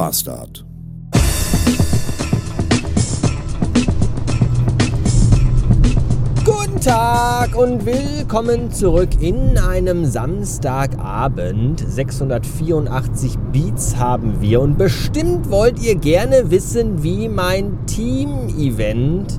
Bastard. 0.00 0.64
Guten 6.42 6.80
Tag 6.80 7.54
und 7.54 7.84
willkommen 7.84 8.70
zurück 8.72 9.10
in 9.20 9.58
einem 9.58 10.06
Samstagabend. 10.06 11.84
684 11.86 13.36
Beats 13.52 13.96
haben 13.96 14.40
wir 14.40 14.62
und 14.62 14.78
bestimmt 14.78 15.50
wollt 15.50 15.78
ihr 15.82 15.96
gerne 15.96 16.50
wissen, 16.50 17.02
wie 17.02 17.28
mein 17.28 17.84
Team-Event 17.84 19.38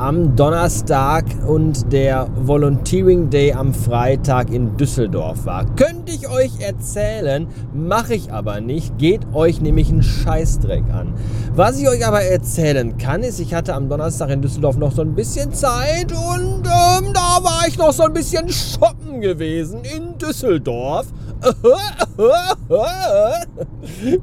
am 0.00 0.34
Donnerstag 0.34 1.26
und 1.46 1.92
der 1.92 2.26
Volunteering 2.34 3.28
Day 3.28 3.52
am 3.52 3.74
Freitag 3.74 4.50
in 4.50 4.78
Düsseldorf 4.78 5.44
war. 5.44 5.66
Könnte 5.76 6.10
ich 6.10 6.26
euch 6.26 6.58
erzählen, 6.60 7.46
mache 7.74 8.14
ich 8.14 8.32
aber 8.32 8.62
nicht, 8.62 8.96
geht 8.96 9.20
euch 9.34 9.60
nämlich 9.60 9.90
einen 9.90 10.02
Scheißdreck 10.02 10.84
an. 10.90 11.12
Was 11.54 11.78
ich 11.78 11.86
euch 11.86 12.06
aber 12.06 12.22
erzählen 12.22 12.96
kann, 12.96 13.22
ist, 13.22 13.40
ich 13.40 13.52
hatte 13.52 13.74
am 13.74 13.90
Donnerstag 13.90 14.30
in 14.30 14.40
Düsseldorf 14.40 14.78
noch 14.78 14.92
so 14.92 15.02
ein 15.02 15.14
bisschen 15.14 15.52
Zeit 15.52 16.12
und 16.12 16.62
ähm, 16.64 17.12
da 17.12 17.38
war 17.42 17.64
ich 17.68 17.76
noch 17.76 17.92
so 17.92 18.04
ein 18.04 18.14
bisschen 18.14 18.48
shoppen 18.48 19.20
gewesen 19.20 19.82
in 19.84 20.16
Düsseldorf. 20.16 21.08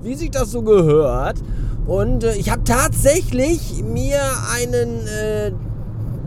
Wie 0.02 0.16
sich 0.16 0.32
das 0.32 0.52
so 0.52 0.64
gehört. 0.64 1.38
Und 1.86 2.24
äh, 2.24 2.36
ich 2.36 2.50
habe 2.52 2.64
tatsächlich 2.64 3.84
mir 3.84 4.20
einen 4.54 5.08
äh, 5.08 5.52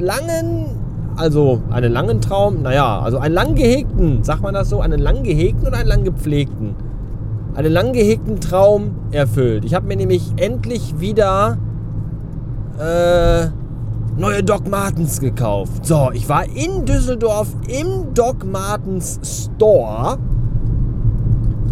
langen, 0.01 0.67
also 1.17 1.63
einen 1.71 1.93
langen 1.93 2.21
Traum, 2.21 2.63
naja, 2.63 3.01
also 3.01 3.19
einen 3.19 3.35
lang 3.35 3.55
gehegten, 3.55 4.25
sagt 4.25 4.43
man 4.43 4.55
das 4.55 4.69
so, 4.69 4.81
einen 4.81 4.99
lang 4.99 5.23
gehegten 5.23 5.67
oder 5.67 5.79
einen 5.79 5.89
lang 5.89 6.05
gepflegten? 6.05 6.75
Einen 7.55 7.73
lang 7.73 7.93
gehegten 7.93 8.41
Traum 8.41 8.95
erfüllt. 9.11 9.65
Ich 9.65 9.75
habe 9.75 9.87
mir 9.87 9.97
nämlich 9.97 10.33
endlich 10.37 11.01
wieder 11.01 11.59
äh, 12.79 13.49
neue 14.17 14.43
Doc 14.43 14.69
Martens 14.69 15.21
gekauft. 15.21 15.85
So, 15.85 16.11
ich 16.13 16.29
war 16.29 16.45
in 16.45 16.85
Düsseldorf 16.85 17.49
im 17.69 18.15
Doc 18.15 18.45
Martens 18.45 19.19
Store 19.23 20.19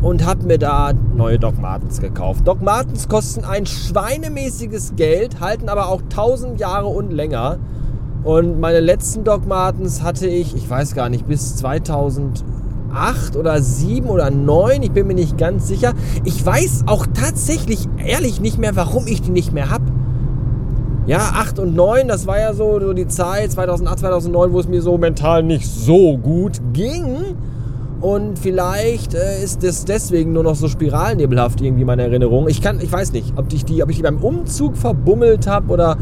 und 0.03 0.25
habe 0.25 0.45
mir 0.45 0.59
da 0.59 0.93
neue 1.15 1.39
Doc 1.39 1.59
Martens 1.59 2.01
gekauft. 2.01 2.47
Doc 2.47 2.63
Martens 2.63 3.09
kosten 3.09 3.45
ein 3.45 3.67
schweinemäßiges 3.67 4.95
Geld, 4.97 5.41
halten 5.41 5.69
aber 5.69 5.89
auch 5.89 6.03
1000 6.03 6.61
Jahre 6.61 6.87
und 6.87 7.13
länger. 7.13 7.59
Und 8.25 8.61
meine 8.61 8.81
letzten 8.81 9.25
Doc 9.25 9.47
Martens 9.47 10.03
hatte 10.03 10.27
ich, 10.27 10.55
ich 10.55 10.69
weiß 10.69 10.95
gar 10.95 11.09
nicht, 11.09 11.27
bis 11.27 11.57
2008 11.57 13.37
oder 13.37 13.63
7 13.63 14.09
oder 14.09 14.31
9, 14.31 14.83
ich 14.83 14.91
bin 14.91 15.07
mir 15.07 15.15
nicht 15.15 15.39
ganz 15.39 15.69
sicher. 15.69 15.95
Ich 16.25 16.45
weiß 16.45 16.85
auch 16.87 17.07
tatsächlich 17.07 17.89
ehrlich 18.05 18.41
nicht 18.41 18.59
mehr, 18.59 18.75
warum 18.77 19.07
ich 19.07 19.23
die 19.23 19.31
nicht 19.31 19.53
mehr 19.53 19.71
habe. 19.71 19.85
Ja, 21.07 21.21
8 21.37 21.61
und 21.61 21.75
9, 21.75 22.07
das 22.07 22.27
war 22.27 22.39
ja 22.39 22.53
so, 22.53 22.79
so 22.81 22.93
die 22.93 23.09
Zeit 23.09 23.51
2008, 23.53 24.01
2009, 24.01 24.53
wo 24.53 24.61
es 24.61 24.69
mir 24.69 24.83
so 24.83 24.99
mental 24.99 25.43
nicht 25.43 25.67
so 25.67 26.19
gut 26.19 26.61
ging. 26.75 27.37
Und 28.01 28.39
vielleicht 28.39 29.15
äh, 29.15 29.43
ist 29.43 29.65
das 29.65 29.85
deswegen 29.85 30.33
nur 30.33 30.45
noch 30.45 30.55
so 30.55 30.69
spiralnebelhaft 30.69 31.61
irgendwie 31.61 31.85
meine 31.85 32.03
Erinnerung. 32.03 32.47
Ich 32.49 32.61
kann, 32.61 32.81
ich 32.81 32.93
weiß 32.93 33.13
nicht, 33.13 33.33
ob 33.37 33.53
ich 33.53 33.65
die, 33.65 33.83
ob 33.83 33.91
ich 33.91 33.97
die 33.97 34.03
beim 34.03 34.19
Umzug 34.19 34.77
verbummelt 34.77 35.47
habe 35.47 35.73
oder 35.73 35.97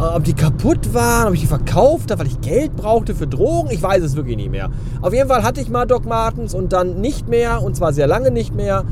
ob 0.00 0.24
die 0.24 0.32
kaputt 0.32 0.94
waren, 0.94 1.28
ob 1.28 1.34
ich 1.34 1.40
die 1.40 1.46
verkauft 1.46 2.10
habe, 2.10 2.20
weil 2.20 2.26
ich 2.26 2.40
Geld 2.40 2.74
brauchte 2.76 3.14
für 3.14 3.26
Drogen. 3.26 3.70
Ich 3.70 3.82
weiß 3.82 4.02
es 4.02 4.16
wirklich 4.16 4.36
nicht 4.36 4.50
mehr. 4.50 4.70
Auf 5.02 5.12
jeden 5.12 5.28
Fall 5.28 5.42
hatte 5.42 5.60
ich 5.60 5.68
mal 5.68 5.86
Doc 5.86 6.06
Martens 6.06 6.54
und 6.54 6.72
dann 6.72 7.00
nicht 7.00 7.28
mehr 7.28 7.62
und 7.62 7.76
zwar 7.76 7.92
sehr 7.92 8.06
lange 8.06 8.30
nicht 8.30 8.54
mehr. 8.54 8.84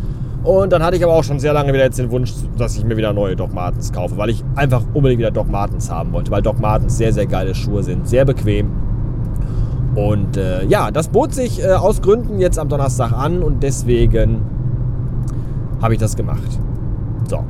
Und 0.45 0.73
dann 0.73 0.83
hatte 0.83 0.97
ich 0.97 1.05
aber 1.05 1.15
auch 1.15 1.25
schon 1.25 1.41
sehr 1.41 1.53
lange 1.53 1.73
wieder 1.73 1.83
jetzt 1.83 1.99
den 1.99 2.11
Wunsch, 2.11 2.33
dass 2.57 2.77
ich 2.77 2.85
mir 2.85 2.97
wieder 2.97 3.13
neue 3.13 3.37
Doc 3.37 3.53
Martens 3.53 3.93
kaufe, 3.93 4.17
weil 4.17 4.31
ich 4.31 4.45
einfach 4.55 4.83
unbedingt 4.95 5.19
wieder 5.19 5.31
Doc 5.31 5.51
Martens 5.51 5.91
haben 5.91 6.13
wollte, 6.13 6.31
weil 6.31 6.43
Doc 6.43 6.61
Martens 6.61 6.97
sehr, 6.97 7.13
sehr 7.13 7.27
geile 7.27 7.55
Schuhe 7.55 7.83
sind, 7.83 8.09
sehr 8.09 8.25
bequem 8.25 8.71
und 9.99 10.37
äh, 10.37 10.65
ja, 10.67 10.93
das 10.93 11.09
bot 11.09 11.35
sich 11.35 11.63
äh, 11.63 11.73
aus 11.73 12.03
Gründen 12.03 12.39
jetzt 12.39 12.59
am 12.59 12.69
Donnerstag 12.69 13.13
an 13.13 13.43
und 13.43 13.65
deswegen 13.65 14.43
habe 15.83 15.95
ich 15.95 16.01
das 16.01 16.15
gemacht. 16.15 16.61
So. 17.29 17.45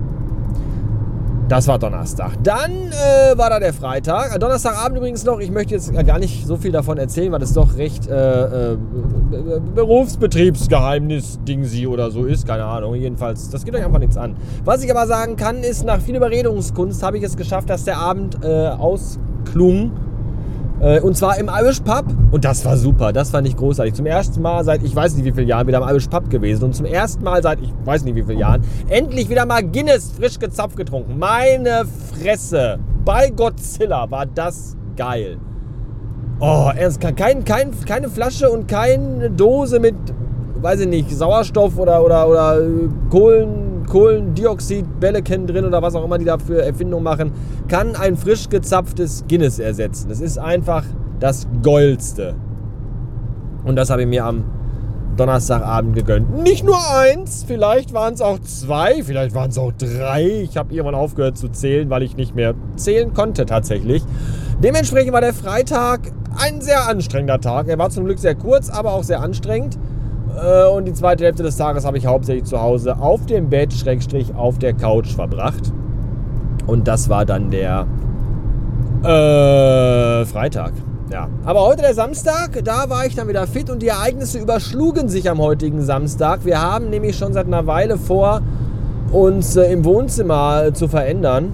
Das 1.49 1.67
war 1.67 1.79
Donnerstag. 1.79 2.33
Dann 2.43 2.71
äh, 2.71 3.39
war 3.39 3.49
da 3.49 3.59
der 3.59 3.73
Freitag. 3.73 4.37
Äh, 4.37 4.39
Donnerstagabend 4.39 4.99
übrigens 4.99 5.25
noch. 5.25 5.41
Ich 5.41 5.51
möchte 5.51 5.73
jetzt 5.75 5.91
gar 6.07 6.19
nicht 6.19 6.47
so 6.47 6.59
viel 6.59 6.73
davon 6.73 6.99
erzählen, 6.99 7.33
weil 7.33 7.41
es 7.43 7.55
doch 7.55 7.79
recht 7.79 8.07
äh, 8.07 8.73
äh, 8.73 8.77
Berufsbetriebsgeheimnis-Ding 9.75 11.65
sie 11.65 11.87
oder 11.87 12.11
so 12.11 12.27
ist. 12.27 12.47
Keine 12.47 12.67
Ahnung. 12.67 12.97
Jedenfalls, 12.97 13.49
das 13.49 13.65
geht 13.65 13.75
euch 13.75 13.83
einfach 13.83 13.99
nichts 13.99 14.19
an. 14.19 14.37
Was 14.65 14.85
ich 14.85 14.91
aber 14.91 15.07
sagen 15.07 15.37
kann, 15.37 15.61
ist, 15.61 15.87
nach 15.87 16.03
viel 16.03 16.17
Überredungskunst 16.17 17.03
habe 17.03 17.17
ich 17.17 17.25
es 17.25 17.35
geschafft, 17.35 17.71
dass 17.71 17.85
der 17.85 17.97
Abend 17.97 18.45
äh, 18.45 18.69
ausklung 18.69 19.93
äh, 19.93 20.08
und 21.03 21.17
zwar 21.17 21.39
im 21.39 21.49
Irish 21.49 21.81
Pub. 21.81 22.05
Und 22.31 22.45
das 22.45 22.65
war 22.65 22.77
super. 22.77 23.13
Das 23.13 23.31
fand 23.31 23.49
ich 23.49 23.57
großartig. 23.57 23.95
Zum 23.95 24.07
ersten 24.07 24.41
Mal 24.41 24.65
seit 24.65 24.83
ich 24.83 24.95
weiß 24.95 25.17
nicht 25.17 25.25
wie 25.25 25.33
vielen 25.33 25.49
Jahren 25.49 25.67
wieder 25.67 25.79
im 25.79 25.89
Irish 25.89 26.07
Pub 26.09 26.31
gewesen. 26.31 26.65
Und 26.65 26.75
zum 26.75 26.87
ersten 26.87 27.25
Mal 27.25 27.43
seit 27.43 27.61
ich 27.61 27.73
weiß 27.85 28.05
nicht 28.05 28.15
wie 28.15 28.23
vielen 28.23 28.39
Jahren 28.39 28.63
endlich 28.89 29.29
wieder 29.29 29.45
mal 29.47 29.63
Guinness 29.63 30.13
frisch 30.13 30.39
gezapft 30.39 30.77
getrunken. 30.77 31.19
Meine 31.19 31.85
Fresse. 32.13 32.79
Bei 33.05 33.31
Godzilla 33.31 34.11
war 34.11 34.27
das 34.27 34.77
geil. 34.97 35.39
Oh, 36.41 36.71
ernst, 36.75 37.01
kein, 37.01 37.45
kein, 37.45 37.73
keine 37.85 38.09
Flasche 38.09 38.49
und 38.49 38.69
keine 38.69 39.29
Dose 39.31 39.81
mit, 39.81 39.97
weiß 40.61 40.81
ich 40.81 40.89
nicht, 40.89 41.11
Sauerstoff 41.11 41.77
oder, 41.79 42.05
oder, 42.05 42.29
oder 42.29 42.61
Kohlen 43.11 43.68
Kohlendioxid-Bälleken 43.89 45.47
drin 45.47 45.65
oder 45.65 45.83
was 45.83 45.95
auch 45.95 46.05
immer 46.05 46.19
die 46.19 46.25
da 46.25 46.39
für 46.39 46.63
Erfindungen 46.63 47.05
machen, 47.05 47.33
kann 47.69 47.97
ein 47.97 48.17
frisch 48.17 48.49
gezapftes 48.49 49.25
Guinness 49.29 49.59
ersetzen. 49.59 50.09
Das 50.09 50.21
ist 50.21 50.39
einfach 50.39 50.85
das 51.21 51.47
Goldste. 51.63 52.35
Und 53.65 53.77
das 53.77 53.91
habe 53.91 54.03
ich 54.03 54.09
mir 54.09 54.25
am 54.25 54.45
Donnerstagabend 55.17 55.97
gegönnt. 55.97 56.43
Nicht 56.43 56.65
nur 56.65 56.79
eins, 56.97 57.45
vielleicht 57.47 57.93
waren 57.93 58.15
es 58.15 58.21
auch 58.21 58.39
zwei, 58.39 59.03
vielleicht 59.03 59.35
waren 59.35 59.51
es 59.51 59.59
auch 59.59 59.73
drei. 59.73 60.43
Ich 60.43 60.57
habe 60.57 60.73
irgendwann 60.73 60.95
aufgehört 60.95 61.37
zu 61.37 61.49
zählen, 61.49 61.91
weil 61.91 62.05
ich 62.05 62.17
nicht 62.17 62.37
mehr 62.37 62.55
zählen 62.77 63.13
konnte 63.13 63.45
tatsächlich. 63.45 64.05
Dementsprechend 64.63 65.13
war 65.13 65.21
der 65.21 65.35
Freitag 65.35 66.13
ein 66.37 66.61
sehr 66.61 66.87
anstrengender 66.89 67.41
Tag. 67.41 67.69
Er 67.69 67.79
war 67.79 67.91
zum 67.91 68.05
Glück 68.05 68.21
sehr 68.21 68.37
kurz, 68.37 68.71
aber 68.71 68.93
auch 68.93 69.03
sehr 69.03 69.21
anstrengend. 69.21 69.77
Äh, 70.43 70.69
und 70.69 70.85
die 70.85 70.93
zweite 70.93 71.25
Hälfte 71.25 71.43
des 71.43 71.57
Tages 71.57 71.85
habe 71.85 71.99
ich 71.99 72.07
hauptsächlich 72.07 72.45
zu 72.45 72.61
Hause 72.61 72.99
auf 72.99 73.27
dem 73.27 73.49
Bett, 73.49 73.73
Schrägstrich, 73.73 74.35
auf 74.35 74.59
der 74.59 74.75
Couch 74.75 75.15
verbracht. 75.15 75.73
Und 76.67 76.87
das 76.87 77.09
war 77.09 77.25
dann 77.25 77.51
der 77.51 77.87
äh, 79.03 80.25
Freitag. 80.27 80.73
Ja. 81.11 81.29
Aber 81.45 81.65
heute 81.65 81.81
der 81.81 81.95
Samstag, 81.95 82.63
da 82.65 82.91
war 82.91 83.07
ich 83.07 83.15
dann 83.15 83.29
wieder 83.29 83.47
fit 83.47 83.71
und 83.71 83.81
die 83.81 83.89
Ereignisse 83.89 84.39
überschlugen 84.39 85.09
sich 85.09 85.31
am 85.31 85.39
heutigen 85.39 85.83
Samstag. 85.83 86.45
Wir 86.45 86.61
haben 86.61 86.91
nämlich 86.91 87.17
schon 87.17 87.33
seit 87.33 87.47
einer 87.47 87.67
Weile 87.67 87.97
vor, 87.97 88.43
uns 89.11 89.57
äh, 89.57 89.73
im 89.73 89.85
Wohnzimmer 89.85 90.65
äh, 90.67 90.73
zu 90.75 90.87
verändern. 90.89 91.53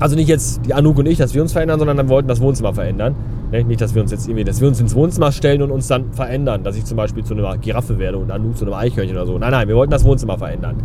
Also 0.00 0.16
nicht 0.16 0.28
jetzt 0.28 0.66
die 0.66 0.74
Anouk 0.74 0.98
und 0.98 1.06
ich, 1.06 1.18
dass 1.18 1.32
wir 1.34 1.42
uns 1.42 1.52
verändern, 1.52 1.78
sondern 1.78 1.96
wir 1.96 2.08
wollten 2.08 2.26
das 2.26 2.40
Wohnzimmer 2.40 2.74
verändern. 2.74 3.14
Nicht, 3.62 3.80
dass 3.80 3.94
wir 3.94 4.02
uns 4.02 4.10
jetzt 4.10 4.26
irgendwie, 4.26 4.42
dass 4.42 4.60
wir 4.60 4.66
uns 4.66 4.80
ins 4.80 4.96
Wohnzimmer 4.96 5.30
stellen 5.30 5.62
und 5.62 5.70
uns 5.70 5.86
dann 5.86 6.12
verändern, 6.12 6.64
dass 6.64 6.74
ich 6.74 6.84
zum 6.84 6.96
Beispiel 6.96 7.22
zu 7.22 7.34
einer 7.34 7.56
Giraffe 7.56 8.00
werde 8.00 8.18
und 8.18 8.32
Anouk 8.32 8.56
zu 8.56 8.64
einem 8.64 8.74
Eichhörnchen 8.74 9.16
oder 9.16 9.26
so. 9.26 9.38
Nein, 9.38 9.52
nein, 9.52 9.68
wir 9.68 9.76
wollten 9.76 9.92
das 9.92 10.04
Wohnzimmer 10.04 10.36
verändern. 10.38 10.76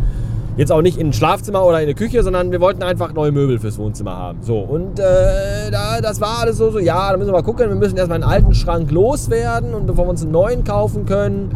Jetzt 0.55 0.71
auch 0.71 0.81
nicht 0.81 0.97
in 0.97 1.07
ein 1.07 1.13
Schlafzimmer 1.13 1.65
oder 1.65 1.77
in 1.77 1.83
eine 1.83 1.95
Küche, 1.95 2.21
sondern 2.21 2.51
wir 2.51 2.61
wollten 2.61 2.83
einfach 2.83 3.13
neue 3.13 3.31
Möbel 3.31 3.59
fürs 3.59 3.79
Wohnzimmer 3.79 4.15
haben. 4.15 4.39
So, 4.43 4.59
und 4.59 4.99
äh, 4.99 5.71
da, 5.71 5.99
das 6.01 6.21
war 6.21 6.39
alles 6.41 6.57
so, 6.57 6.69
so, 6.69 6.79
ja, 6.79 7.11
da 7.11 7.17
müssen 7.17 7.29
wir 7.29 7.33
mal 7.33 7.43
gucken, 7.43 7.69
wir 7.69 7.75
müssen 7.75 7.97
erstmal 7.97 8.21
einen 8.21 8.29
alten 8.29 8.53
Schrank 8.53 8.91
loswerden 8.91 9.73
und 9.73 9.87
bevor 9.87 10.05
wir 10.05 10.09
uns 10.11 10.21
einen 10.21 10.31
neuen 10.31 10.63
kaufen 10.63 11.05
können 11.05 11.49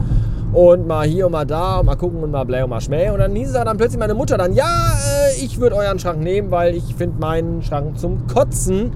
und 0.54 0.88
mal 0.88 1.06
hier 1.06 1.26
und 1.26 1.34
mal 1.34 1.46
da 1.46 1.80
und 1.80 1.88
mal 1.88 1.96
gucken 1.96 2.24
und 2.24 2.32
mal 2.32 2.46
blä 2.46 2.64
und 2.64 2.70
mal 2.70 2.82
schmäh. 2.82 3.10
Und 3.10 3.20
dann 3.20 3.36
hieß 3.36 3.50
es 3.50 3.54
dann 3.54 3.78
plötzlich 3.78 4.00
meine 4.00 4.14
Mutter 4.14 4.38
dann, 4.38 4.54
ja, 4.54 4.94
äh, 5.36 5.44
ich 5.44 5.60
würde 5.60 5.76
euren 5.76 6.00
Schrank 6.00 6.22
nehmen, 6.22 6.50
weil 6.50 6.74
ich 6.74 6.96
finde 6.96 7.20
meinen 7.20 7.62
Schrank 7.62 8.00
zum 8.00 8.26
Kotzen 8.28 8.92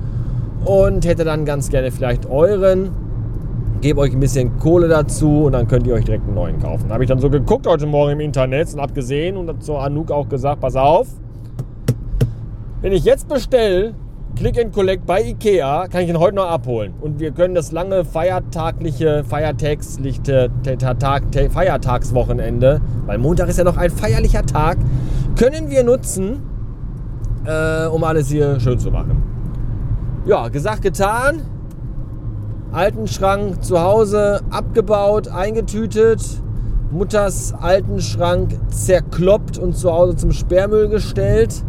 und 0.68 1.06
hätte 1.06 1.24
dann 1.24 1.46
ganz 1.46 1.70
gerne 1.70 1.92
vielleicht 1.92 2.30
euren. 2.30 2.92
Gebe 3.80 4.02
euch 4.02 4.12
ein 4.12 4.20
bisschen 4.20 4.58
Kohle 4.60 4.90
dazu 4.90 5.46
und 5.46 5.54
dann 5.54 5.68
könnt 5.68 5.88
ihr 5.88 5.94
euch 5.94 6.04
direkt 6.04 6.26
einen 6.26 6.36
neuen 6.36 6.60
kaufen. 6.60 6.92
Habe 6.92 7.04
ich 7.04 7.10
dann 7.10 7.20
so 7.20 7.30
geguckt 7.30 7.66
heute 7.68 7.86
Morgen 7.86 8.14
im 8.14 8.20
Internet 8.20 8.74
und 8.74 8.82
habe 8.82 8.92
gesehen 8.92 9.38
und 9.38 9.64
zu 9.64 9.78
Anouk 9.78 10.12
auch 10.12 10.28
gesagt, 10.28 10.60
pass 10.60 10.76
auf, 10.76 11.08
wenn 12.82 12.92
ich 12.92 13.06
jetzt 13.06 13.30
bestelle, 13.30 13.94
Click 14.36 14.60
and 14.60 14.74
Collect 14.74 15.06
bei 15.06 15.24
Ikea, 15.24 15.88
kann 15.88 16.02
ich 16.02 16.10
ihn 16.10 16.20
heute 16.20 16.36
noch 16.36 16.50
abholen. 16.50 16.94
Und 17.00 17.20
wir 17.20 17.32
können 17.32 17.56
das 17.56 17.72
lange 17.72 18.04
feiertagliche, 18.04 19.24
feiertagsliche 19.24 20.52
Tag, 21.00 21.24
Feiertagswochenende, 21.50 22.82
weil 23.06 23.18
Montag 23.20 23.48
ist 23.48 23.58
ja 23.58 23.64
noch 23.64 23.78
ein 23.78 23.90
feierlicher 23.90 24.46
Tag, 24.46 24.78
können 25.38 25.70
wir 25.70 25.84
nutzen, 25.84 26.44
äh, 27.46 27.88
um 27.88 28.04
alles 28.04 28.28
hier 28.28 28.60
schön 28.60 28.78
zu 28.78 28.92
machen. 28.92 29.37
Ja, 30.28 30.50
gesagt, 30.50 30.82
getan. 30.82 31.42
Alten 32.74 33.08
Schrank 33.08 33.64
zu 33.64 33.82
Hause 33.82 34.42
abgebaut, 34.50 35.30
eingetütet. 35.30 36.22
Mutters 36.92 37.54
alten 37.54 38.02
Schrank 38.02 38.60
zerkloppt 38.68 39.58
und 39.58 39.78
zu 39.78 39.90
Hause 39.90 40.18
zum 40.18 40.34
Sperrmüll 40.34 40.90
gestellt 40.90 41.64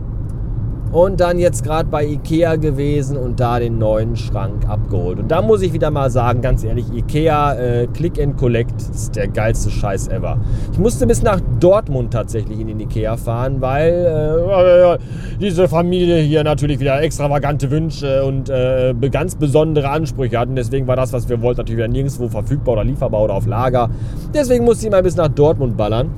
und 0.93 1.21
dann 1.21 1.39
jetzt 1.39 1.65
gerade 1.65 1.89
bei 1.89 2.05
Ikea 2.05 2.57
gewesen 2.57 3.17
und 3.17 3.41
da 3.41 3.59
den 3.59 3.79
neuen 3.79 4.17
Schrank 4.17 4.69
abgeholt. 4.69 5.19
Und 5.19 5.29
da 5.29 5.43
muss 5.43 5.63
ich 5.63 5.73
wieder 5.73 5.91
mal 5.91 6.11
sagen, 6.11 6.41
ganz 6.41 6.65
ehrlich, 6.65 6.87
Ikea 6.93 7.55
äh, 7.55 7.87
Click 7.89 8.21
and 8.21 8.37
Collect 8.37 8.81
ist 8.81 9.17
der 9.17 9.29
geilste 9.29 9.71
Scheiß 9.71 10.09
ever. 10.09 10.39
Ich 10.73 10.79
musste 10.79 11.07
bis 11.07 11.23
nach 11.23 11.41
Dortmund 11.61 12.13
tatsächlich 12.13 12.59
in 12.61 12.69
den 12.69 12.81
Ikea 12.81 13.17
fahren, 13.17 13.61
weil 13.61 14.99
äh, 14.99 15.39
diese 15.41 15.69
Familie 15.69 16.19
hier 16.19 16.43
natürlich 16.43 16.81
wieder 16.81 17.01
extravagante 17.03 17.71
Wünsche 17.71 18.25
und 18.25 18.49
äh, 18.49 18.95
ganz 19.11 19.35
besondere 19.35 19.91
Ansprüche 19.91 20.39
hatten. 20.39 20.57
Deswegen 20.57 20.87
war 20.87 20.97
das, 20.97 21.13
was 21.13 21.29
wir 21.29 21.43
wollten, 21.43 21.59
natürlich 21.61 21.79
wieder 21.79 21.89
nirgendwo 21.89 22.29
verfügbar 22.29 22.75
oder 22.75 22.85
lieferbar 22.85 23.23
oder 23.23 23.35
auf 23.35 23.47
Lager. 23.47 23.91
Deswegen 24.33 24.65
musste 24.65 24.87
ich 24.87 24.93
mal 24.93 25.03
bis 25.03 25.17
nach 25.17 25.29
Dortmund 25.29 25.77
ballern. 25.77 26.11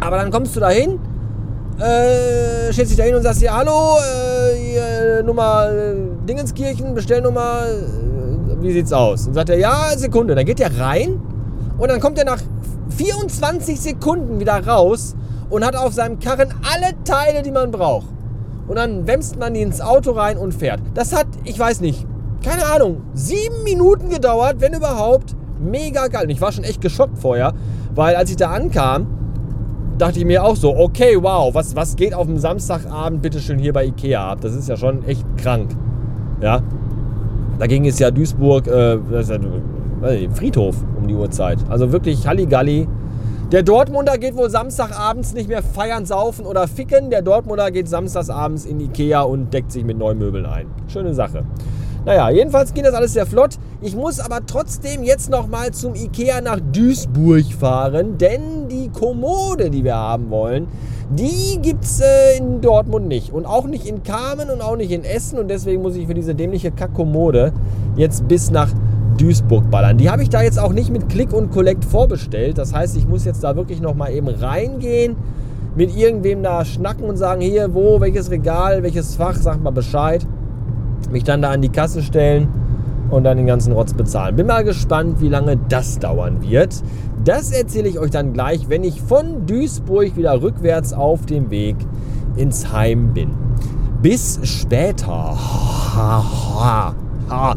Aber 0.00 0.16
dann 0.16 0.30
kommst 0.30 0.56
du 0.56 0.60
da 0.60 0.70
hin 0.70 0.98
äh, 1.80 2.72
dich 2.72 2.96
da 2.96 3.04
hin 3.04 3.14
und 3.14 3.22
sagst, 3.22 3.42
ja, 3.42 3.56
hallo, 3.56 3.96
äh, 4.54 5.22
Nummer 5.22 5.70
äh, 5.70 5.94
Dingenskirchen, 6.26 6.94
Bestellnummer, 6.94 7.62
äh, 7.66 8.62
wie 8.62 8.72
sieht's 8.72 8.92
aus? 8.92 9.26
Und 9.26 9.34
sagt 9.34 9.48
er, 9.48 9.58
ja, 9.58 9.90
Sekunde. 9.96 10.34
Dann 10.34 10.44
geht 10.44 10.60
er 10.60 10.78
rein 10.78 11.20
und 11.78 11.90
dann 11.90 12.00
kommt 12.00 12.18
er 12.18 12.24
nach 12.24 12.40
24 12.96 13.80
Sekunden 13.80 14.40
wieder 14.40 14.66
raus 14.66 15.14
und 15.48 15.64
hat 15.64 15.76
auf 15.76 15.92
seinem 15.92 16.18
Karren 16.18 16.48
alle 16.72 16.92
Teile, 17.04 17.42
die 17.42 17.50
man 17.50 17.70
braucht. 17.70 18.06
Und 18.68 18.76
dann 18.76 19.06
wämst 19.06 19.38
man 19.38 19.54
die 19.54 19.62
ins 19.62 19.80
Auto 19.80 20.12
rein 20.12 20.36
und 20.36 20.52
fährt. 20.52 20.80
Das 20.94 21.14
hat, 21.14 21.26
ich 21.44 21.58
weiß 21.58 21.80
nicht, 21.80 22.06
keine 22.44 22.66
Ahnung, 22.66 23.02
sieben 23.14 23.64
Minuten 23.64 24.10
gedauert, 24.10 24.56
wenn 24.60 24.74
überhaupt. 24.74 25.34
Mega 25.58 26.06
geil. 26.06 26.24
Und 26.24 26.30
ich 26.30 26.40
war 26.40 26.52
schon 26.52 26.64
echt 26.64 26.80
geschockt 26.80 27.18
vorher, 27.18 27.52
weil 27.94 28.16
als 28.16 28.30
ich 28.30 28.36
da 28.36 28.50
ankam, 28.50 29.19
dachte 30.00 30.18
ich 30.18 30.24
mir 30.24 30.42
auch 30.42 30.56
so, 30.56 30.76
okay, 30.76 31.16
wow, 31.20 31.54
was, 31.54 31.76
was 31.76 31.94
geht 31.94 32.14
auf 32.14 32.26
dem 32.26 32.38
Samstagabend 32.38 33.20
bitte 33.22 33.38
schön 33.38 33.58
hier 33.58 33.72
bei 33.72 33.84
Ikea 33.86 34.32
ab? 34.32 34.38
Das 34.40 34.54
ist 34.54 34.68
ja 34.68 34.76
schon 34.76 35.04
echt 35.04 35.24
krank. 35.36 35.70
Ja. 36.40 36.62
Dagegen 37.58 37.84
ist 37.84 38.00
ja 38.00 38.10
Duisburg, 38.10 38.66
äh, 38.66 38.98
das 39.10 39.28
ist 39.28 39.30
ja, 39.30 40.30
Friedhof 40.32 40.76
um 40.96 41.06
die 41.06 41.14
Uhrzeit. 41.14 41.58
Also 41.68 41.92
wirklich 41.92 42.26
Halligalli. 42.26 42.88
Der 43.52 43.62
Dortmunder 43.62 44.16
geht 44.16 44.36
wohl 44.36 44.48
Samstagabends 44.48 45.34
nicht 45.34 45.48
mehr 45.48 45.62
feiern, 45.62 46.06
saufen 46.06 46.46
oder 46.46 46.66
ficken. 46.68 47.10
Der 47.10 47.20
Dortmunder 47.20 47.70
geht 47.70 47.88
samstagsabends 47.88 48.64
in 48.64 48.80
Ikea 48.80 49.22
und 49.22 49.52
deckt 49.52 49.72
sich 49.72 49.84
mit 49.84 49.98
neuen 49.98 50.18
Möbeln 50.18 50.46
ein. 50.46 50.66
Schöne 50.88 51.12
Sache. 51.12 51.44
Naja, 52.06 52.30
jedenfalls 52.30 52.72
ging 52.72 52.84
das 52.84 52.94
alles 52.94 53.12
sehr 53.12 53.26
flott. 53.26 53.58
Ich 53.82 53.94
muss 53.94 54.20
aber 54.20 54.40
trotzdem 54.46 55.02
jetzt 55.02 55.30
nochmal 55.30 55.72
zum 55.72 55.94
Ikea 55.94 56.40
nach 56.40 56.58
Duisburg 56.72 57.44
fahren, 57.52 58.16
denn 58.16 58.68
die 58.68 58.88
Kommode, 58.88 59.68
die 59.68 59.84
wir 59.84 59.96
haben 59.96 60.30
wollen, 60.30 60.66
die 61.10 61.58
gibt 61.60 61.84
es 61.84 62.00
äh, 62.00 62.38
in 62.38 62.62
Dortmund 62.62 63.06
nicht. 63.06 63.32
Und 63.32 63.44
auch 63.44 63.66
nicht 63.66 63.86
in 63.86 64.02
Kamen 64.02 64.48
und 64.48 64.62
auch 64.62 64.76
nicht 64.76 64.92
in 64.92 65.04
Essen. 65.04 65.38
Und 65.38 65.48
deswegen 65.48 65.82
muss 65.82 65.94
ich 65.96 66.06
für 66.06 66.14
diese 66.14 66.34
dämliche 66.34 66.70
Kackkommode 66.70 67.52
jetzt 67.96 68.26
bis 68.28 68.50
nach 68.50 68.70
Duisburg 69.18 69.70
ballern. 69.70 69.98
Die 69.98 70.08
habe 70.08 70.22
ich 70.22 70.30
da 70.30 70.42
jetzt 70.42 70.58
auch 70.58 70.72
nicht 70.72 70.90
mit 70.90 71.10
Click 71.10 71.34
und 71.34 71.50
Collect 71.50 71.84
vorbestellt. 71.84 72.56
Das 72.56 72.72
heißt, 72.72 72.96
ich 72.96 73.06
muss 73.06 73.26
jetzt 73.26 73.44
da 73.44 73.56
wirklich 73.56 73.82
nochmal 73.82 74.12
eben 74.12 74.28
reingehen, 74.28 75.16
mit 75.76 75.94
irgendwem 75.94 76.42
da 76.42 76.64
schnacken 76.64 77.04
und 77.04 77.18
sagen, 77.18 77.42
hier, 77.42 77.74
wo, 77.74 78.00
welches 78.00 78.30
Regal, 78.30 78.82
welches 78.82 79.16
Fach, 79.16 79.36
sag 79.36 79.62
mal 79.62 79.70
Bescheid 79.70 80.26
mich 81.12 81.24
dann 81.24 81.42
da 81.42 81.50
an 81.50 81.62
die 81.62 81.68
Kasse 81.68 82.02
stellen 82.02 82.48
und 83.10 83.24
dann 83.24 83.36
den 83.36 83.46
ganzen 83.46 83.72
Rotz 83.72 83.92
bezahlen. 83.92 84.36
Bin 84.36 84.46
mal 84.46 84.64
gespannt, 84.64 85.20
wie 85.20 85.28
lange 85.28 85.56
das 85.68 85.98
dauern 85.98 86.42
wird. 86.42 86.82
Das 87.24 87.50
erzähle 87.50 87.88
ich 87.88 87.98
euch 87.98 88.10
dann 88.10 88.32
gleich, 88.32 88.68
wenn 88.68 88.84
ich 88.84 89.00
von 89.00 89.46
Duisburg 89.46 90.16
wieder 90.16 90.40
rückwärts 90.40 90.92
auf 90.92 91.26
dem 91.26 91.50
Weg 91.50 91.76
ins 92.36 92.72
Heim 92.72 93.12
bin. 93.12 93.30
Bis 94.00 94.40
später. 94.44 95.06
Ha, 95.06 96.24
ha, 96.58 96.94
ha, 97.28 97.56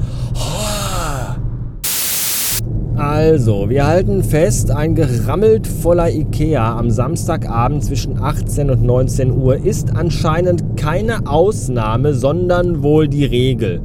also, 2.95 3.69
wir 3.69 3.88
halten 3.88 4.24
fest, 4.24 4.69
ein 4.69 4.94
gerammelt 4.94 5.66
voller 5.66 6.12
Ikea 6.12 6.78
am 6.78 6.92
Samstagabend 6.92 7.84
zwischen 7.84 8.22
18 8.22 8.69
und 8.69 8.84
19 8.84 9.31
Uhr 9.31 9.57
ist 9.57 9.95
anscheinend 9.95 10.78
keine 10.78 11.25
Ausnahme, 11.25 12.13
sondern 12.13 12.84
wohl 12.84 13.07
die 13.07 13.25
Regel. 13.25 13.81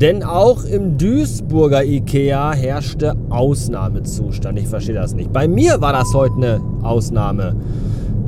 Denn 0.00 0.22
auch 0.22 0.64
im 0.64 0.96
Duisburger 0.96 1.84
Ikea 1.84 2.52
herrschte 2.52 3.14
Ausnahmezustand. 3.30 4.58
Ich 4.60 4.68
verstehe 4.68 4.94
das 4.94 5.14
nicht. 5.14 5.32
Bei 5.32 5.48
mir 5.48 5.80
war 5.80 5.92
das 5.92 6.14
heute 6.14 6.36
eine 6.36 6.60
Ausnahme. 6.82 7.56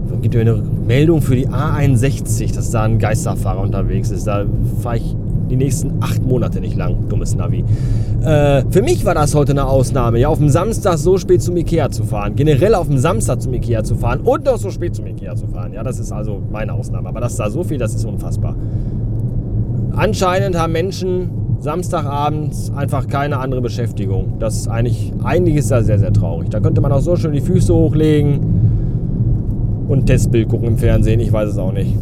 Es 0.06 0.22
gibt 0.22 0.34
mir 0.34 0.40
eine 0.40 0.62
Meldung 0.86 1.22
für 1.22 1.36
die 1.36 1.46
A61, 1.46 2.54
dass 2.54 2.72
da 2.72 2.82
ein 2.82 2.98
Geisterfahrer 2.98 3.60
unterwegs 3.60 4.10
ist. 4.10 4.26
Da 4.26 4.46
fahre 4.82 4.96
ich 4.96 5.14
die 5.50 5.56
nächsten 5.56 6.02
acht 6.02 6.22
Monate 6.24 6.60
nicht 6.60 6.76
lang. 6.76 7.08
Dummes 7.08 7.34
Navi. 7.34 7.64
Äh, 8.22 8.64
für 8.70 8.82
mich 8.82 9.04
war 9.04 9.14
das 9.14 9.34
heute 9.34 9.52
eine 9.52 9.66
Ausnahme, 9.66 10.18
ja, 10.18 10.28
auf 10.28 10.38
dem 10.38 10.48
Samstag 10.48 10.98
so 10.98 11.18
spät 11.18 11.42
zum 11.42 11.56
Ikea 11.56 11.90
zu 11.90 12.04
fahren. 12.04 12.34
Generell 12.36 12.74
auf 12.74 12.88
dem 12.88 12.98
Samstag 12.98 13.40
zum 13.40 13.54
Ikea 13.54 13.84
zu 13.84 13.94
fahren 13.94 14.20
und 14.20 14.44
noch 14.44 14.58
so 14.58 14.70
spät 14.70 14.94
zum 14.94 15.06
Ikea 15.06 15.34
zu 15.36 15.46
fahren. 15.46 15.72
Ja, 15.72 15.82
das 15.82 15.98
ist 15.98 16.12
also 16.12 16.42
meine 16.50 16.72
Ausnahme. 16.72 17.08
Aber 17.08 17.20
das 17.20 17.36
da 17.36 17.50
so 17.50 17.64
viel, 17.64 17.78
das 17.78 17.94
ist 17.94 18.04
unfassbar. 18.04 18.54
Anscheinend 19.92 20.58
haben 20.58 20.72
Menschen 20.72 21.30
Samstagabends 21.60 22.70
einfach 22.76 23.08
keine 23.08 23.38
andere 23.38 23.60
Beschäftigung. 23.60 24.34
Das 24.38 24.56
ist 24.56 24.68
eigentlich, 24.68 25.56
ist 25.56 25.70
das 25.70 25.86
sehr, 25.86 25.98
sehr 25.98 26.12
traurig. 26.12 26.50
Da 26.50 26.60
könnte 26.60 26.80
man 26.80 26.92
auch 26.92 27.00
so 27.00 27.16
schön 27.16 27.32
die 27.32 27.40
Füße 27.40 27.74
hochlegen 27.74 28.40
und 29.88 30.06
Testbild 30.06 30.48
gucken 30.48 30.68
im 30.68 30.78
Fernsehen. 30.78 31.18
Ich 31.18 31.32
weiß 31.32 31.50
es 31.50 31.58
auch 31.58 31.72
nicht. 31.72 31.94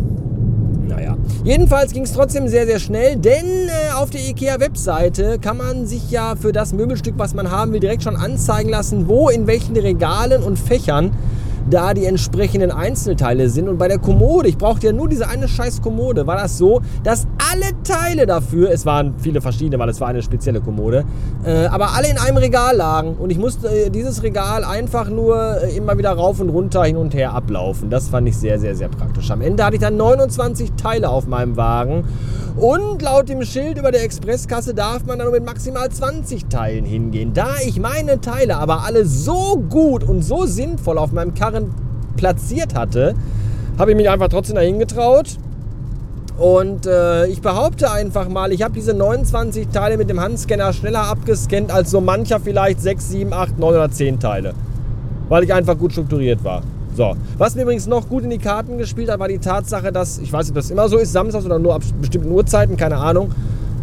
Naja. 0.86 1.16
Jedenfalls 1.44 1.92
ging 1.92 2.04
es 2.04 2.12
trotzdem 2.12 2.48
sehr, 2.48 2.66
sehr 2.66 2.78
schnell, 2.78 3.16
denn 3.16 3.46
äh, 3.68 3.92
auf 3.96 4.10
der 4.10 4.20
IKEA-Webseite 4.20 5.38
kann 5.40 5.56
man 5.56 5.86
sich 5.86 6.10
ja 6.10 6.34
für 6.36 6.52
das 6.52 6.72
Möbelstück, 6.72 7.14
was 7.16 7.34
man 7.34 7.50
haben 7.50 7.72
will, 7.72 7.80
direkt 7.80 8.02
schon 8.02 8.16
anzeigen 8.16 8.70
lassen, 8.70 9.08
wo, 9.08 9.28
in 9.28 9.46
welchen 9.46 9.76
Regalen 9.76 10.42
und 10.42 10.58
Fächern 10.58 11.12
da 11.70 11.94
die 11.94 12.04
entsprechenden 12.04 12.70
Einzelteile 12.70 13.48
sind. 13.48 13.68
Und 13.68 13.78
bei 13.78 13.88
der 13.88 13.98
Kommode, 13.98 14.48
ich 14.48 14.58
brauchte 14.58 14.86
ja 14.86 14.92
nur 14.92 15.08
diese 15.08 15.28
eine 15.28 15.48
scheiß 15.48 15.82
Kommode, 15.82 16.26
war 16.26 16.36
das 16.36 16.58
so, 16.58 16.80
dass 17.02 17.26
alle 17.52 17.72
Teile 17.82 18.26
dafür, 18.26 18.70
es 18.70 18.86
waren 18.86 19.14
viele 19.18 19.40
verschiedene, 19.40 19.78
weil 19.78 19.88
es 19.88 20.00
war 20.00 20.08
eine 20.08 20.22
spezielle 20.22 20.60
Kommode, 20.60 21.04
äh, 21.44 21.66
aber 21.66 21.94
alle 21.94 22.08
in 22.08 22.18
einem 22.18 22.36
Regal 22.36 22.76
lagen. 22.76 23.16
Und 23.16 23.30
ich 23.30 23.38
musste 23.38 23.68
äh, 23.68 23.90
dieses 23.90 24.22
Regal 24.22 24.64
einfach 24.64 25.08
nur 25.08 25.62
äh, 25.62 25.76
immer 25.76 25.98
wieder 25.98 26.12
rauf 26.12 26.40
und 26.40 26.48
runter, 26.48 26.84
hin 26.84 26.96
und 26.96 27.14
her 27.14 27.34
ablaufen. 27.34 27.90
Das 27.90 28.08
fand 28.08 28.28
ich 28.28 28.36
sehr, 28.36 28.58
sehr, 28.58 28.76
sehr 28.76 28.88
praktisch. 28.88 29.30
Am 29.30 29.40
Ende 29.40 29.64
hatte 29.64 29.76
ich 29.76 29.82
dann 29.82 29.96
29 29.96 30.72
Teile 30.72 31.08
auf 31.08 31.26
meinem 31.26 31.56
Wagen. 31.56 32.04
Und 32.56 33.02
laut 33.02 33.28
dem 33.28 33.42
Schild 33.42 33.76
über 33.76 33.92
der 33.92 34.02
Expresskasse 34.02 34.72
darf 34.72 35.04
man 35.04 35.18
dann 35.18 35.26
nur 35.26 35.36
mit 35.36 35.44
maximal 35.44 35.90
20 35.90 36.46
Teilen 36.46 36.86
hingehen. 36.86 37.34
Da 37.34 37.48
ich 37.62 37.78
meine 37.78 38.20
Teile 38.22 38.56
aber 38.56 38.84
alle 38.84 39.04
so 39.04 39.62
gut 39.68 40.02
und 40.02 40.22
so 40.22 40.46
sinnvoll 40.46 40.96
auf 40.96 41.12
meinem 41.12 41.34
Karren 41.34 41.55
platziert 42.16 42.74
hatte, 42.74 43.14
habe 43.78 43.90
ich 43.90 43.96
mich 43.96 44.08
einfach 44.08 44.28
trotzdem 44.28 44.56
dahin 44.56 44.78
getraut. 44.78 45.38
Und 46.38 46.86
äh, 46.86 47.26
ich 47.26 47.40
behaupte 47.40 47.90
einfach 47.90 48.28
mal, 48.28 48.52
ich 48.52 48.62
habe 48.62 48.74
diese 48.74 48.92
29 48.92 49.68
Teile 49.68 49.96
mit 49.96 50.10
dem 50.10 50.20
Handscanner 50.20 50.72
schneller 50.74 51.04
abgescannt 51.04 51.70
als 51.70 51.90
so 51.90 52.02
mancher 52.02 52.40
vielleicht 52.40 52.82
6, 52.82 53.08
7, 53.08 53.32
8, 53.32 53.58
9 53.58 53.70
oder 53.70 53.90
10 53.90 54.20
Teile. 54.20 54.52
Weil 55.28 55.44
ich 55.44 55.54
einfach 55.54 55.78
gut 55.78 55.92
strukturiert 55.92 56.44
war. 56.44 56.62
So, 56.94 57.14
was 57.36 57.54
mir 57.54 57.62
übrigens 57.62 57.86
noch 57.86 58.08
gut 58.08 58.24
in 58.24 58.30
die 58.30 58.38
Karten 58.38 58.78
gespielt 58.78 59.10
hat, 59.10 59.18
war 59.18 59.28
die 59.28 59.38
Tatsache, 59.38 59.92
dass, 59.92 60.18
ich 60.18 60.32
weiß 60.32 60.46
nicht, 60.46 60.50
ob 60.50 60.56
das 60.56 60.70
immer 60.70 60.88
so 60.88 60.96
ist, 60.96 61.12
samstags 61.12 61.44
oder 61.44 61.58
nur 61.58 61.74
ab 61.74 61.82
bestimmten 62.00 62.30
Uhrzeiten, 62.30 62.76
keine 62.76 62.96
Ahnung, 62.96 63.32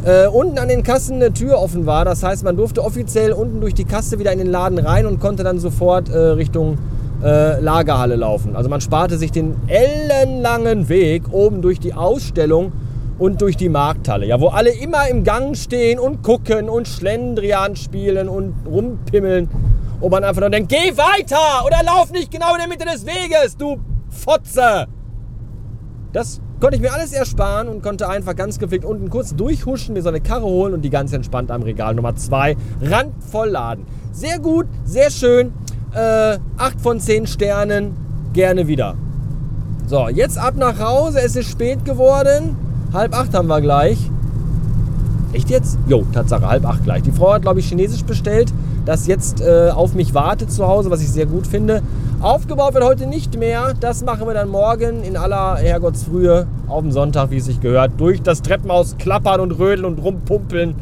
äh, 0.04 0.28
unten 0.28 0.58
an 0.58 0.68
den 0.68 0.84
Kassen 0.84 1.16
eine 1.16 1.32
Tür 1.32 1.60
offen 1.60 1.86
war. 1.86 2.06
Das 2.06 2.24
heißt, 2.24 2.44
man 2.44 2.58
durfte 2.58 2.84
offiziell 2.84 3.32
unten 3.32 3.62
durch 3.62 3.74
die 3.74 3.86
Kasse 3.86 4.20
wieder 4.20 4.32
in 4.32 4.40
den 4.40 4.50
Laden 4.50 4.80
rein 4.80 5.06
und 5.06 5.20
konnte 5.20 5.44
dann 5.44 5.60
sofort 5.60 6.10
äh, 6.10 6.18
Richtung 6.18 6.78
äh, 7.24 7.60
Lagerhalle 7.60 8.16
laufen. 8.16 8.56
Also 8.56 8.70
man 8.70 8.82
sparte 8.82 9.18
sich 9.18 9.32
den 9.32 9.56
ellenlangen 9.68 10.90
Weg 10.90 11.32
oben 11.32 11.62
durch 11.62 11.80
die 11.80 11.94
Ausstellung 11.94 12.74
und 13.20 13.42
durch 13.42 13.56
die 13.56 13.70
Markthalle, 13.70 14.26
ja, 14.26 14.42
wo 14.42 14.48
alle 14.48 14.72
immer 14.72 15.08
im 15.08 15.24
Gang 15.24 15.56
stehen 15.56 16.00
und 16.00 16.24
gucken 16.24 16.70
und 16.70 16.88
Schlendrian 16.88 17.76
spielen 17.76 18.28
und 18.28 18.54
rumpimmeln 18.66 19.50
und 20.02 20.12
man 20.12 20.24
einfach 20.24 20.42
nur 20.42 20.50
denkt, 20.50 20.70
geh 20.70 20.98
weiter 20.98 21.66
oder 21.66 21.78
lauf 21.86 22.12
nicht 22.12 22.32
genau 22.32 22.54
in 22.54 22.60
der 22.60 22.68
Mitte 22.68 22.86
des 22.86 23.06
Weges, 23.06 23.56
du 23.56 23.78
Fotze. 24.10 24.88
Das 26.12 26.42
konnte 26.60 26.76
ich 26.76 26.82
mir 26.82 26.94
alles 26.94 27.14
ersparen 27.14 27.68
und 27.68 27.82
konnte 27.82 28.08
einfach 28.08 28.36
ganz 28.36 28.60
gepflegt 28.60 28.86
unten 28.86 29.10
kurz 29.10 29.36
durchhuschen, 29.36 29.94
mir 29.94 30.02
so 30.02 30.10
eine 30.10 30.22
Karre 30.22 30.46
holen 30.46 30.74
und 30.74 30.82
die 30.82 30.90
ganz 30.90 31.14
entspannt 31.14 31.52
am 31.52 31.62
Regal 31.64 31.96
Nummer 31.96 32.16
2 32.16 32.56
randvoll 32.82 33.50
laden. 33.50 33.86
Sehr 34.12 34.40
gut, 34.40 34.68
sehr 34.86 35.10
schön. 35.10 35.54
Äh, 35.94 36.40
8 36.58 36.82
von 36.82 37.00
10 37.00 37.28
Sternen, 37.28 37.96
gerne 38.34 38.68
wieder. 38.68 38.96
So, 39.86 40.08
jetzt 40.08 40.38
ab 40.38 40.56
nach 40.58 40.80
Hause. 40.80 41.20
Es 41.20 41.36
ist 41.36 41.50
spät 41.50 41.86
geworden. 41.86 42.56
Halb 42.94 43.16
acht 43.16 43.34
haben 43.34 43.48
wir 43.48 43.62
gleich. 43.62 43.98
Echt 45.34 45.50
jetzt? 45.50 45.78
Jo, 45.88 46.04
Tatsache, 46.14 46.48
halb 46.48 46.66
acht 46.66 46.84
gleich. 46.84 47.04
Die 47.04 47.12
Frau 47.12 47.34
hat, 47.34 47.42
glaube 47.42 47.60
ich, 47.60 47.68
Chinesisch 47.68 48.04
bestellt, 48.04 48.54
das 48.86 49.08
jetzt 49.08 49.42
äh, 49.42 49.72
auf 49.72 49.94
mich 49.94 50.14
wartet 50.14 50.52
zu 50.52 50.68
Hause, 50.68 50.90
was 50.90 51.02
ich 51.02 51.12
sehr 51.12 51.26
gut 51.26 51.48
finde. 51.48 51.82
Aufgebaut 52.22 52.74
wird 52.74 52.84
heute 52.84 53.08
nicht 53.08 53.38
mehr. 53.38 53.74
Das 53.80 54.04
machen 54.04 54.26
wir 54.26 54.34
dann 54.34 54.50
morgen 54.50 55.04
in 55.04 55.18
aller 55.18 55.58
Herrgottsfrühe 55.58 56.48
auf 56.68 56.82
dem 56.82 56.92
Sonntag, 56.92 57.32
wie 57.32 57.38
es 57.38 57.46
sich 57.46 57.60
gehört. 57.60 57.92
Durch 57.98 58.22
das 58.22 58.42
Treppenhaus 58.42 58.96
klappern 58.98 59.42
und 59.42 59.52
rödeln 59.52 59.86
und 59.86 60.00
rumpumpeln. 60.00 60.76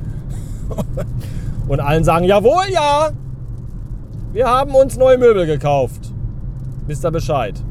und 1.68 1.80
allen 1.80 2.04
sagen, 2.04 2.26
jawohl, 2.26 2.66
ja. 2.72 3.10
Wir 4.34 4.48
haben 4.48 4.74
uns 4.76 4.98
neue 4.98 5.18
Möbel 5.18 5.46
gekauft. 5.46 6.14
Wisst 6.88 7.04
ihr 7.04 7.12
Bescheid? 7.12 7.62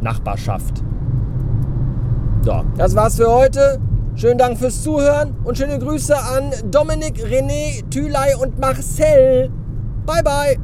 Nachbarschaft. 0.00 0.82
So, 2.42 2.64
das 2.76 2.96
war's 2.96 3.16
für 3.16 3.30
heute. 3.30 3.78
Schönen 4.16 4.38
Dank 4.38 4.58
fürs 4.58 4.82
Zuhören 4.82 5.34
und 5.44 5.58
schöne 5.58 5.78
Grüße 5.78 6.16
an 6.16 6.52
Dominik, 6.70 7.18
René, 7.18 7.82
Thülei 7.90 8.36
und 8.36 8.58
Marcel. 8.58 9.50
Bye, 10.06 10.22
bye. 10.22 10.58